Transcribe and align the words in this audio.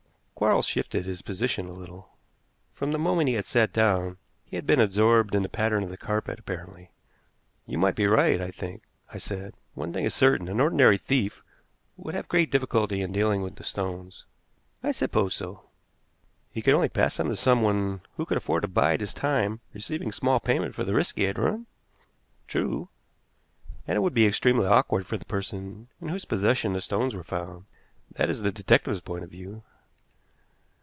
Quarles 0.41 0.65
shifted 0.65 1.05
his 1.05 1.21
position 1.21 1.67
a 1.67 1.71
little. 1.71 2.15
From 2.73 2.91
the 2.93 2.97
moment 2.97 3.29
he 3.29 3.35
had 3.35 3.45
sat 3.45 3.71
down 3.71 4.17
he 4.43 4.55
had 4.55 4.65
been 4.65 4.81
absorbed 4.81 5.35
in 5.35 5.43
the 5.43 5.49
pattern 5.49 5.83
of 5.83 5.91
the 5.91 5.97
carpet, 5.97 6.39
apparently. 6.39 6.89
"You 7.67 7.77
might 7.77 7.95
be 7.95 8.07
right, 8.07 8.41
I 8.41 8.49
think," 8.49 8.81
I 9.13 9.19
said. 9.19 9.53
"One 9.75 9.93
thing 9.93 10.03
is 10.03 10.15
certain, 10.15 10.47
an 10.49 10.59
ordinary 10.59 10.97
thief 10.97 11.43
would 11.95 12.15
have 12.15 12.27
great 12.27 12.49
difficulty 12.49 13.03
in 13.03 13.11
dealing 13.11 13.43
with 13.43 13.57
the 13.57 13.63
stones." 13.63 14.25
"I 14.81 14.91
suppose 14.91 15.35
so." 15.35 15.69
"He 16.51 16.63
could 16.63 16.73
only 16.73 16.89
pass 16.89 17.17
them 17.17 17.29
to 17.29 17.35
some 17.35 17.61
one 17.61 18.01
who 18.17 18.25
could 18.25 18.37
afford 18.37 18.63
to 18.63 18.67
bide 18.67 19.01
his 19.01 19.13
time, 19.13 19.59
receiving 19.73 20.11
small 20.11 20.39
payment 20.39 20.73
for 20.73 20.83
the 20.83 20.95
risk 20.95 21.17
he 21.17 21.23
had 21.25 21.37
run?" 21.37 21.67
"True." 22.47 22.89
"And 23.85 23.95
it 23.95 23.99
would 24.01 24.15
be 24.15 24.25
extremely 24.25 24.65
awkward 24.65 25.05
for 25.05 25.17
the 25.19 25.25
person 25.25 25.89
in 26.01 26.09
whose 26.09 26.25
possession 26.25 26.73
the 26.73 26.81
stones 26.81 27.13
were 27.13 27.23
found. 27.23 27.65
That 28.09 28.27
is 28.31 28.41
the 28.41 28.51
detective's 28.51 29.01
point 29.01 29.23
of 29.23 29.29
view." 29.29 29.61